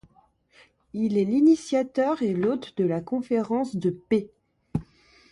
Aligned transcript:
Il 0.93 1.15
est 1.19 1.25
l'initiateur 1.25 2.23
et 2.23 2.33
l'hôte 2.33 2.75
de 2.75 2.85
la 2.85 3.01
conférence 3.01 3.75
de 3.75 3.91
paix. 3.91 4.31